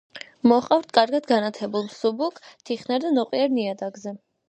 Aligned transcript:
მოჰყავთ 0.51 0.87
კარგად 0.99 1.27
განათებულ, 1.33 1.85
მსუბუქ 1.91 2.43
თიხნარ 2.71 3.07
და 3.09 3.15
ნოყიერ 3.23 3.57
ნიადაგზე. 3.61 4.21